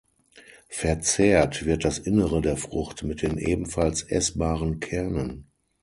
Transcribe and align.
Verzehrt 0.69 1.63
wird 1.65 1.85
das 1.85 1.99
Innere 1.99 2.41
der 2.41 2.57
Frucht 2.57 3.03
mit 3.03 3.21
den 3.21 3.37
ebenfalls 3.37 4.01
essbaren 4.01 4.79
Kernen. 4.79 5.51